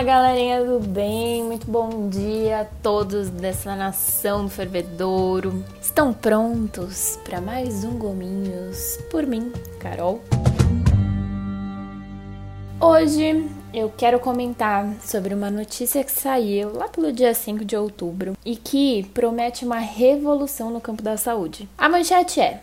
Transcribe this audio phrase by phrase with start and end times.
[0.00, 5.62] Fala galerinha do bem, muito bom dia a todos dessa nação do fervedouro.
[5.78, 10.22] Estão prontos para mais um Gominhos por mim, Carol?
[12.80, 18.32] Hoje eu quero comentar sobre uma notícia que saiu lá pelo dia 5 de outubro
[18.42, 21.68] e que promete uma revolução no campo da saúde.
[21.76, 22.62] A manchete é: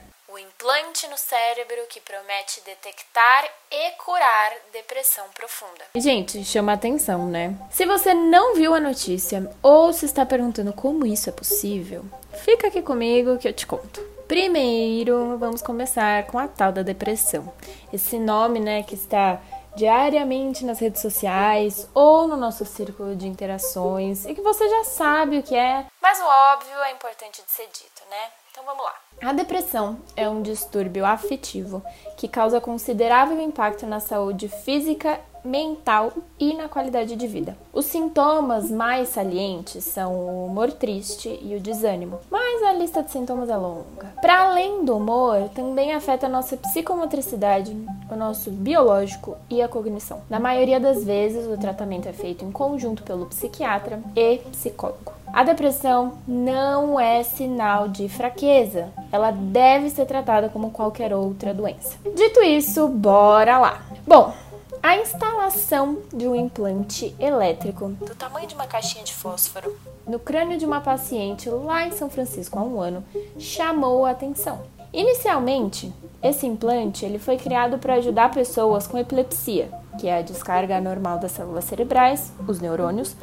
[0.68, 5.86] implante no cérebro que promete detectar e curar depressão profunda.
[5.96, 7.56] Gente, chama atenção, né?
[7.72, 12.04] Se você não viu a notícia ou se está perguntando como isso é possível,
[12.44, 14.02] fica aqui comigo que eu te conto.
[14.28, 17.54] Primeiro, vamos começar com a tal da depressão.
[17.94, 19.40] Esse nome, né, que está
[19.78, 25.38] diariamente nas redes sociais ou no nosso círculo de interações e que você já sabe
[25.38, 28.32] o que é, mas o óbvio é importante de ser dito, né?
[28.52, 28.94] Então vamos lá.
[29.22, 31.84] A depressão é um distúrbio afetivo
[32.18, 37.58] que causa considerável impacto na saúde física mental e na qualidade de vida.
[37.72, 43.12] Os sintomas mais salientes são o humor triste e o desânimo, mas a lista de
[43.12, 44.08] sintomas é longa.
[44.22, 47.76] Para além do humor, também afeta a nossa psicomotricidade,
[48.10, 50.22] o nosso biológico e a cognição.
[50.30, 55.14] Na maioria das vezes, o tratamento é feito em conjunto pelo psiquiatra e psicólogo.
[55.34, 61.98] A depressão não é sinal de fraqueza, ela deve ser tratada como qualquer outra doença.
[62.16, 63.82] Dito isso, bora lá!
[64.06, 64.34] Bom,
[64.82, 69.76] a instalação de um implante elétrico do tamanho de uma caixinha de fósforo
[70.08, 73.04] no crânio de uma paciente lá em São Francisco há um ano
[73.38, 74.62] chamou a atenção.
[74.94, 79.70] Inicialmente, esse implante ele foi criado para ajudar pessoas com epilepsia,
[80.00, 83.16] que é a descarga anormal das células cerebrais, os neurônios,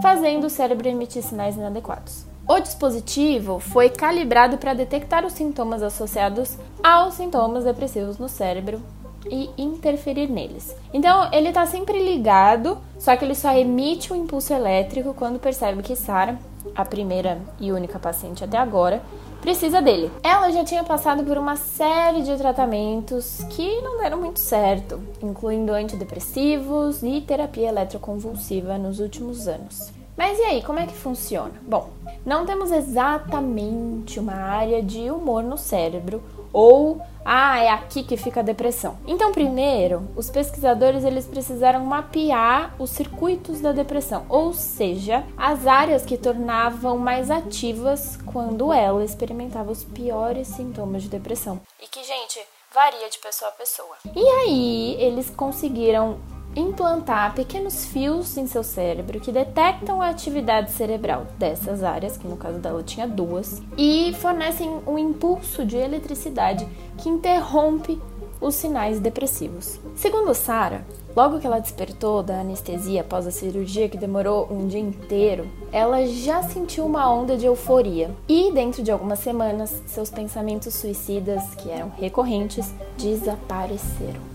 [0.00, 2.24] fazendo o cérebro emitir sinais inadequados.
[2.48, 8.82] O dispositivo foi calibrado para detectar os sintomas associados aos sintomas depressivos no cérebro
[9.28, 10.74] e interferir neles.
[10.92, 15.82] Então, ele está sempre ligado, só que ele só emite um impulso elétrico quando percebe
[15.82, 16.38] que Sara,
[16.74, 19.02] a primeira e única paciente até agora,
[19.40, 20.10] precisa dele.
[20.22, 25.72] Ela já tinha passado por uma série de tratamentos que não deram muito certo, incluindo
[25.72, 29.99] antidepressivos e terapia eletroconvulsiva nos últimos anos.
[30.20, 31.54] Mas e aí, como é que funciona?
[31.62, 31.88] Bom,
[32.26, 36.22] não temos exatamente uma área de humor no cérebro
[36.52, 38.98] ou ah, é aqui que fica a depressão.
[39.06, 46.04] Então, primeiro, os pesquisadores eles precisaram mapear os circuitos da depressão, ou seja, as áreas
[46.04, 51.62] que tornavam mais ativas quando ela experimentava os piores sintomas de depressão.
[51.82, 52.38] E que, gente,
[52.74, 53.96] varia de pessoa a pessoa.
[54.14, 56.18] E aí, eles conseguiram
[56.54, 62.36] implantar pequenos fios em seu cérebro que detectam a atividade cerebral dessas áreas, que no
[62.36, 66.66] caso dela tinha duas, e fornecem um impulso de eletricidade
[66.98, 68.00] que interrompe
[68.40, 69.78] os sinais depressivos.
[69.94, 70.84] Segundo Sara,
[71.14, 76.06] logo que ela despertou da anestesia após a cirurgia que demorou um dia inteiro, ela
[76.06, 81.70] já sentiu uma onda de euforia e dentro de algumas semanas seus pensamentos suicidas, que
[81.70, 84.29] eram recorrentes, desapareceram.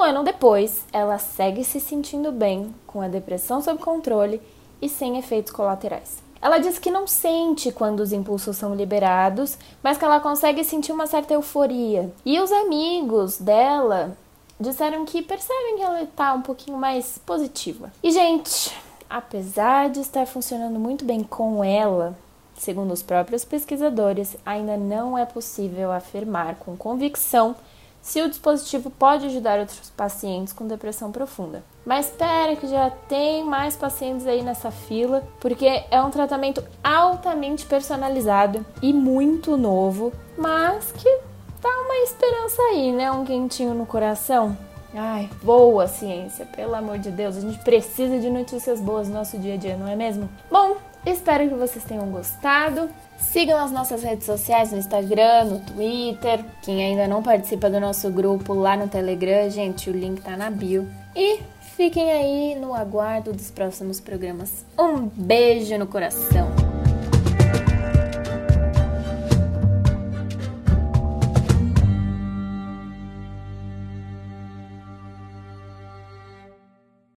[0.00, 4.40] Um ano depois, ela segue se sentindo bem, com a depressão sob controle
[4.80, 6.22] e sem efeitos colaterais.
[6.40, 10.90] Ela diz que não sente quando os impulsos são liberados, mas que ela consegue sentir
[10.90, 12.10] uma certa euforia.
[12.24, 14.16] E os amigos dela
[14.58, 17.92] disseram que percebem que ela está um pouquinho mais positiva.
[18.02, 18.74] E, gente,
[19.08, 22.16] apesar de estar funcionando muito bem com ela,
[22.56, 27.54] segundo os próprios pesquisadores, ainda não é possível afirmar com convicção
[28.02, 31.62] se o dispositivo pode ajudar outros pacientes com depressão profunda.
[31.84, 37.66] Mas espera que já tem mais pacientes aí nessa fila, porque é um tratamento altamente
[37.66, 41.18] personalizado e muito novo, mas que
[41.60, 43.10] dá uma esperança aí, né?
[43.10, 44.56] Um quentinho no coração.
[44.92, 49.38] Ai, boa ciência, pelo amor de Deus, a gente precisa de notícias boas no nosso
[49.38, 50.28] dia a dia, não é mesmo?
[50.50, 52.90] Bom, espero que vocês tenham gostado.
[53.18, 56.44] Sigam as nossas redes sociais no Instagram, no Twitter.
[56.62, 60.50] Quem ainda não participa do nosso grupo lá no Telegram, gente, o link tá na
[60.50, 60.88] bio.
[61.14, 61.40] E
[61.76, 64.64] fiquem aí no aguardo dos próximos programas.
[64.78, 66.59] Um beijo no coração!